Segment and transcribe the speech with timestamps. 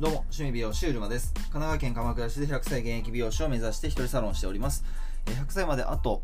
[0.00, 1.34] どうも、趣味美容師うるまです。
[1.34, 4.84] 神奈川県鎌倉市で100歳現役美容師を目指して一人サロンしております。
[5.26, 6.22] 100歳まであと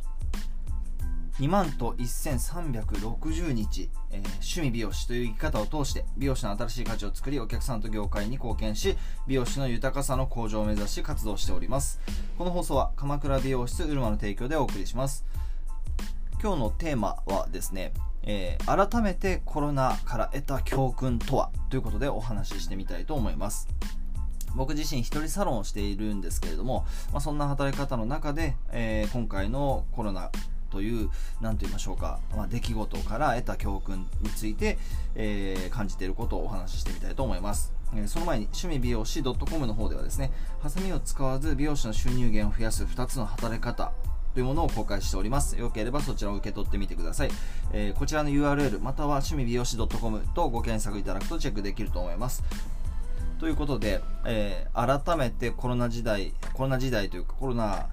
[1.40, 8.96] 2万と1360日、えー趣味美容師という生き方を通して美容師の新しい価値を作りお客さんと業界に貢献し
[9.26, 12.00] 美容師の豊かさの向上を目指し活動しております
[12.38, 15.27] この放送は鎌倉美容室うるまの提供でお送りします
[16.41, 17.92] 今日のテーマはですね、
[18.27, 23.69] えー改めてコロナから得た教訓とはということでお話ししてみたいと思います。
[24.55, 30.30] 僕自身一人サロンをしているんですけれども、まあ、そんな働き方の中で、えー今回のコロナ
[30.70, 31.10] という
[31.41, 34.79] 何と言いましょうか、まあ、出来事から得た教訓について、
[35.15, 37.73] えー感じていることをお話ししてみたいと思います、
[38.06, 43.93] その前に趣味美容師 .com の方ではですねハサミを使わず美容師の収入源を増やす2つの働き方
[44.34, 45.56] というものを公開しております。
[45.56, 47.30] よければそちらを受け取ってみてください。
[47.73, 52.43] えーこちらの URL または趣味美容師 .com とご検索いただくとチェックできると思います。
[53.38, 57.87] ということで、えー改めてコロナ時代、コロナ時代というかコロナ、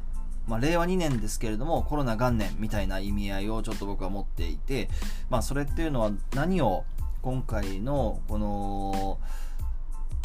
[0.47, 4.89] まあ、令和2年ですけれども、コロナ元年みたいな意味合いをちょっと僕は持っていて、
[5.29, 6.85] まあ、それっていうのは何を
[7.21, 9.19] 今回のこの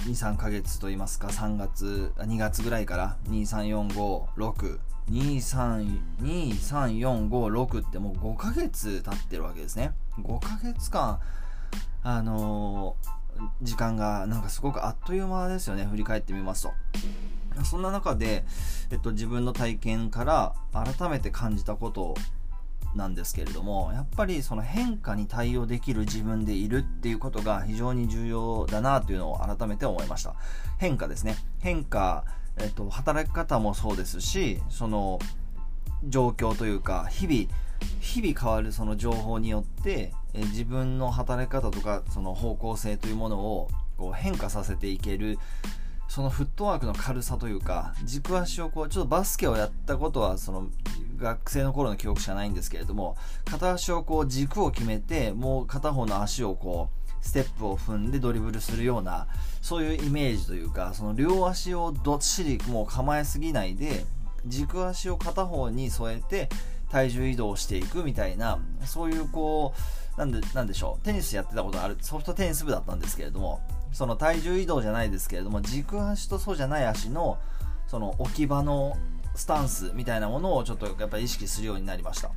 [0.04, 4.78] 2、3ヶ月といいますか、3月、2月ぐらいから、23456、
[5.10, 9.92] 2、3、2、3、4、5、6ってもう5ヶ月経ってるわけですね。
[10.18, 11.20] 5ヶ月間、
[12.02, 13.16] あのー
[13.62, 16.72] 時間がなんかすごくあっという間ですよね、振り返ってみますと。
[17.64, 18.44] そんな中で、
[18.90, 22.14] えっと、自分の体験から改めて感じたこと
[22.94, 30.34] なんですけれども、やっぱりその変化に対応できる自分でいるっていうことが非常に重要だなというのを改めて思いました。
[30.78, 31.36] 変化ですね。
[31.60, 32.24] 変化、
[32.58, 35.18] えっと、働き方もそうですし、その
[36.04, 37.48] 状況というか、日々、
[38.00, 45.38] 日々変わるその情報によって、え自分の働き方とかその方向性というものをこう変化させていける
[46.08, 50.68] そのフットワークの軽さというか軸足をこうちょっとバスケをやったことはその
[51.18, 59.26] 学生の頃の記憶しかないんですけれども片足をこう軸を決めてもう片方の足をこうステップを踏んでドリブルするような
[59.60, 64.04] そういうイメージというかその両足をどっしりもう構えすぎないで
[64.46, 66.48] 軸足を片方に添えて
[66.90, 69.74] 体重移動していくみたいなそういうこ
[70.16, 73.60] うなんでなんでしょうテニスやってたことあるソフトテニス部だったんですけれども
[73.92, 77.38] その体重移動じゃないですけれども軸足とそうじゃない足の
[77.88, 78.96] その置き場の
[79.34, 82.30] スタンスみたいなものをちょっとやっぱり意識するようになりました。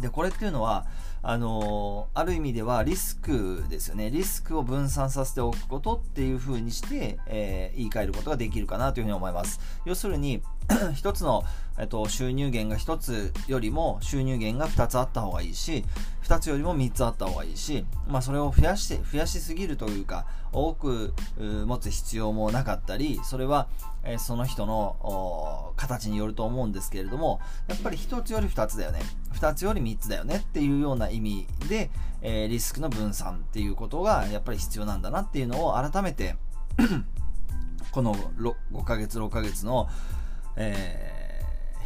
[0.00, 0.86] でこれっていうのは
[1.22, 4.10] あのーある意味ではリスクですよね。
[4.10, 9.60] リスクを分散させておくことっていう風にして、えー言い換えることができるかなというふうに思います。
[9.84, 10.42] 要するに
[10.94, 11.44] 一つの、
[11.78, 15.84] えっと、収入源が一つよりも収入源が二つあった方がいいし
[16.20, 23.68] 二つよりも三つあった方がいいし、まあ、それを増やして増やしすぎるというか多く持つ必要もなかったりそれは、
[24.02, 29.00] えその人の形によると思うんですけれどもやっぱり一つより二つだよね。
[29.32, 36.36] 二つより三つだよねっていうような意味で、えリスクの分散っていうことがやっぱり必要なんだなっていうのを改めて
[37.92, 39.88] この5ヶ月6ヶ月の、
[40.56, 41.20] えー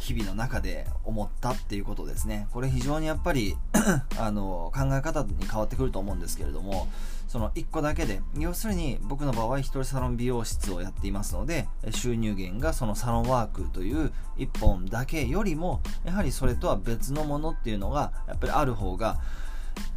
[0.05, 2.47] 日々の中で思ったっていうことですね。
[2.51, 3.55] これ非常にやっぱり
[4.19, 6.87] あの考え方に変わってくると思うんですけれども
[7.27, 19.19] その1個だけで要するに僕の場合一人サロン美容室をやっていますので収入源がそのサロンワークという1本だけよりもやはりそれとは別のものっていうのがやっぱりある方が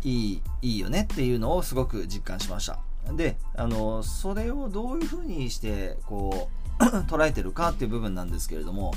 [0.02, 2.78] いいいいよねっていうのをすごく実感しました。
[3.12, 6.67] であのそれをどういうふうにしてこう
[7.09, 8.93] 捉えてるかっていう部分なんですけれども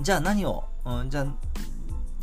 [0.00, 1.26] じゃあ何を、うん、じゃあ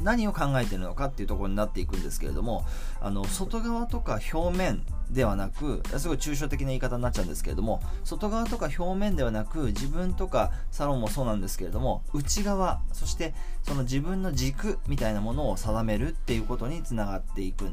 [0.01, 2.65] 何を考えてるのかっていうところになっていくんですけれども
[3.01, 17.71] あの外側とか表面ではなくすごい抽象的な言い方になっちゃうんですけれども外側とか表面ではなく自分とかサロンもそうなんですけれども内側そしてその自分の軸みたいなものを定めるっていうことにつながっていく。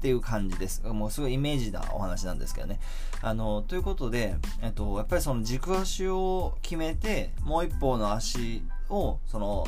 [0.00, 0.82] っていう感じです。
[0.82, 2.80] もうすごいイメージなお話なんですけどね。
[3.20, 9.66] あの、ということで、えっと、やっぱりその軸足を決めて、もう一方の足を、その、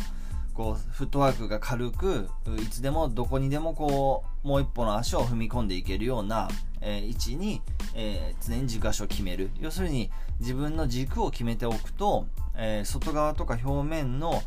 [0.55, 6.49] こう、フットワークが軽く、いつでもどこにでもこう、もう一歩の足を踏み込んでいけるような、
[6.81, 7.61] えー位置に、
[7.95, 9.51] えー常に軸足を決める。
[9.61, 12.27] 要するに、自分の軸を決めておくと、
[12.57, 14.43] えー外側とか表面の、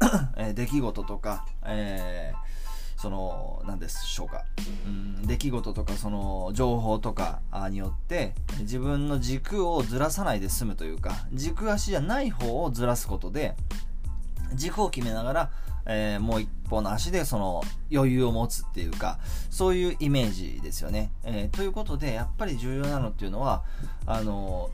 [0.38, 2.56] え出来事とか、えー
[2.96, 4.44] その何でしょうか、
[4.86, 7.40] うん、出来事とかその情報とか
[7.70, 13.56] によって自分の軸をずらさないで済むというか軸足じゃない方をずらすことで
[14.54, 15.50] 軸を決めながら、
[15.86, 17.62] えーもう一方の足でその
[17.92, 19.18] 余裕を持つっていうか
[19.50, 23.62] そういうイメージですよね、えーということでやっぱり重要なのっていうのは
[24.06, 24.70] あの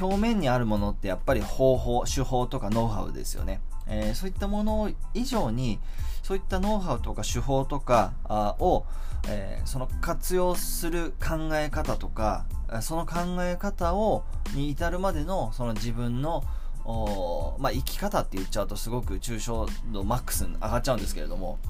[0.00, 5.78] 表面にあるものってやっぱり方法手法とかノウハウですよね、えー、そういったもの以上に
[6.22, 8.12] そういったノウハウとか手法とか
[8.60, 8.84] を、
[9.28, 12.44] えー、その活用する考え方とか
[12.80, 14.24] その考え方を
[14.54, 16.44] に至るまでのその自分の
[16.84, 21.60] まあ、生き方って言っちゃうとすごく抽象度マックスに上がっちゃうんですけれども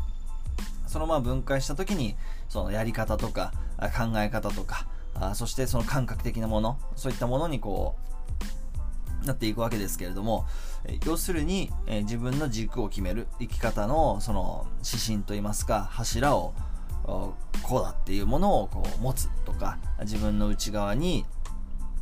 [0.86, 2.16] そのまま分解した時に
[2.48, 7.96] そのやり方とか考え方とかあそしてその感覚的なものそういったものにこ
[9.22, 10.46] うなっていくわけですけれども
[11.06, 16.54] 要するに、え自分の軸を決める生き方のその指針といいますか柱を
[17.04, 21.24] こうだっていうものをこう持つとか自分の内側に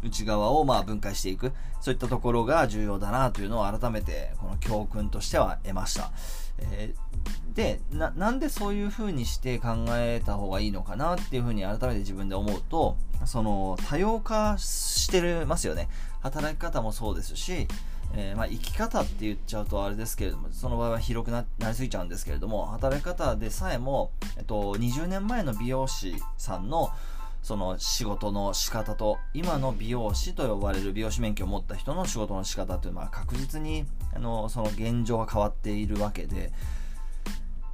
[0.02, 6.10] 内側をまあ分解していくそういったところが重要だなというのを改めてこの教訓としては得ました、
[6.58, 7.09] えー、
[7.54, 15.88] でなんでそういう風にして考えた方がいいのかなっていう風に改めて自分で思うとその多様化してますよね。
[16.20, 17.66] 働き方もそうですし
[18.14, 26.90] えー、まあ、生き方って言っちゃうとあれですけれどもその場合は広くなりすぎちゃうんですけれども働き方でさえも、えっと、20年前の美容師さんの
[27.42, 36.52] その仕事の仕方と今の美容師と呼ばれる美容師免許を持った人の仕事の仕方というのは確実にあのその現状が変わっているわけで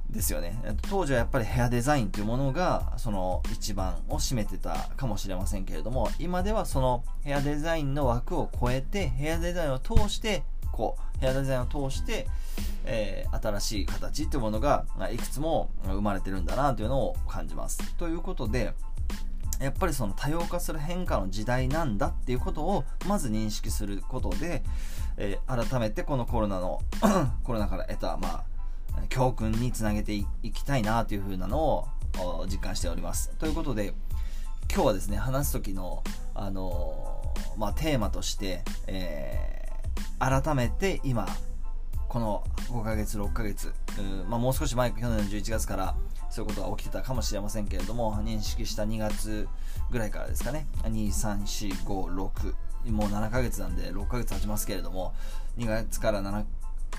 [0.09, 0.59] ですよね。
[0.89, 12.27] 当時はやっぱりヘアデザインというものがその一番を占めてたかもしれませんけれども今ではそのヘアデザインの枠を超えてヘアデザインを通してこうヘアデザインを通して、
[12.85, 17.95] えー、新しい形というものがいくつも生まれてるんだなというのを感じます。
[17.95, 18.73] ということで
[19.59, 24.63] やっぱりその多様化する変化の時代なんだっていうことをまず認識することで、
[25.17, 26.79] えー、改めてこのコロナの
[27.43, 28.43] コロナから得た、まあ、
[29.09, 31.87] 教訓につなげていきたいなというふうなのを
[32.49, 33.29] 実感しております。
[33.37, 33.93] ということで
[34.73, 36.03] 今日はですね話す時の、
[36.35, 41.27] あのー、まあ、テーマとして、えー、改めて今
[42.07, 43.73] この5ヶ月6ヶ月、
[44.29, 45.95] まあ、もう少し前去年の11月から
[46.29, 49.47] そういうことが起きてたかもしれませんけれども認識した2月
[49.91, 52.53] ぐらいからですかね23456
[52.91, 55.13] もう7ヶ月なんで6ヶ月経ちますけれども
[55.57, 56.45] 2月から7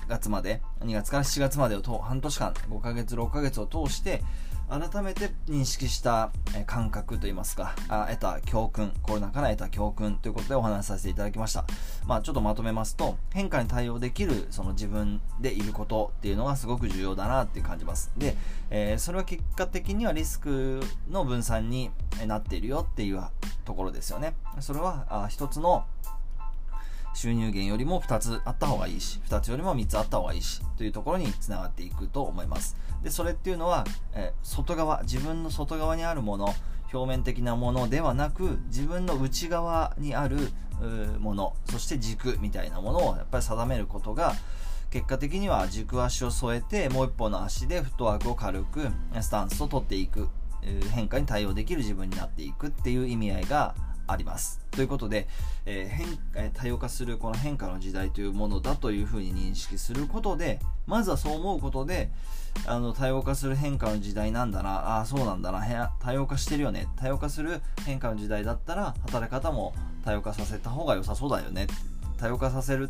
[0.07, 4.23] 月まで2月から7月までを半年間5ヶ月6ヶ月を通して
[4.69, 6.31] 改めて認識した
[6.67, 11.65] 感覚といいますか、得た教訓、コロナから得た教訓ということでお話しさせていただきました。
[12.05, 18.11] まあちょっとまとめますと、変化に対応できるその自分でいることっていうのがすごく重要だなって感じます。
[18.15, 18.37] で、
[18.69, 21.89] えー、それは結果的にはリスクの分散に
[22.27, 23.23] なっているよっていう
[23.65, 24.35] ところですよね。
[24.59, 25.83] それはあ一つの
[27.13, 32.77] 収入源よりも2つあった方がいいし、2つよりも3つあった方がいいし、というところにつながっていくと思います。
[33.03, 36.53] で、それっていうのは、え外側、自分の外側にあるもの、
[36.91, 40.51] 表面的なものではなく、自分の内側にある
[41.19, 44.33] もの、そして軸みたいなものをやっぱり定めることが、
[44.89, 48.87] 結果的には軸足を添えて、もう一方の足でフットワークを軽く
[49.21, 50.29] スタンスを取っていく、
[50.91, 53.75] 変化に対応できる自分になっていくっていう意味合いが
[54.11, 54.59] あります。
[54.71, 55.27] ということで、
[55.65, 62.09] えー、変え多様化するこの変化の時代というものだというふうに認識することで、まずはそう思うことで、
[62.65, 69.73] あの多様化する変化の時代なんだな、ああ、そうなんだな、多様化してるよね、多様化する変化の時代だったら、働き方も
[70.03, 71.67] 多様化させた方が良さそうだよね。
[72.17, 72.89] 多様化させる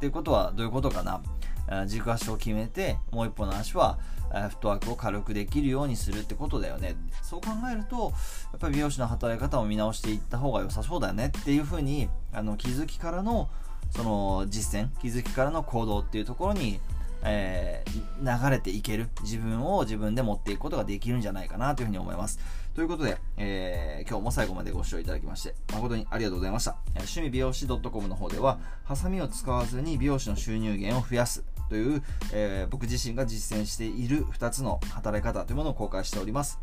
[0.00, 1.86] っていうことはどういうことかな？
[1.86, 3.98] 軸足を決めて、もう一歩の足は
[4.30, 6.96] フットワークを軽くできるようにするってことだよね。
[7.22, 8.12] そう考えると、
[8.50, 13.50] やっぱり美容師の働き方を見直していった方が良さそうだよねっていうふうに、あの気づきからの
[13.90, 16.80] その実践、気づきからの行動っていうところに、
[17.22, 17.79] えー、
[18.20, 22.38] 流れていける自分を自分で持っていくことができるんじゃないかなというふうに思います。
[22.74, 26.76] ということで、えー、今日も最後までご視聴いただきまして誠にありがとうございました。
[26.94, 36.58] 趣味美容師 .com の方では、ハサミを使わずに美容師の収入源を増やすという、えー、僕自身が実践している2つの働き方というものを公開しております。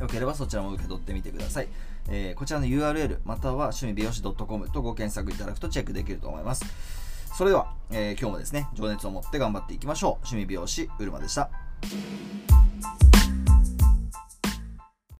[0.00, 1.68] よければそちらも受け取ってみてください。
[2.08, 6.64] えー、こちらの URL または趣味美容師 .com とご検索いただくとチェックできると思います。
[7.36, 10.10] それでは、えー、今日もですね、情熱を持って頑張っていきましょう。
[10.12, 11.50] 趣味美容師、うるまでした。